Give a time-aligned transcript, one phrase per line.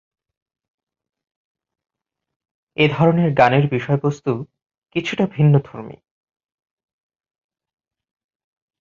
[2.77, 4.31] এ ধরনের গানের বিষয়বস্তু
[4.95, 5.97] কিছুটা ভিন্নধর্মী।